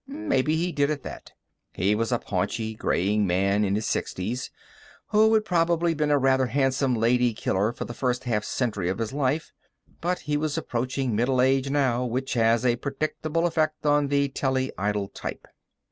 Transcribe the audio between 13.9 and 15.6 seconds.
the telly idol type.